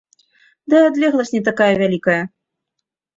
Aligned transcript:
Да 0.73 0.79
і 0.83 0.87
адлегласць 0.91 1.31
не 1.35 1.41
такая 1.49 1.67
вялікая. 1.81 2.17